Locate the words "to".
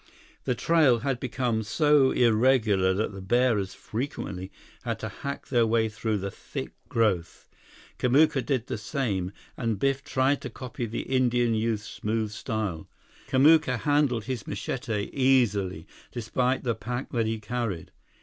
5.01-5.09, 10.41-10.49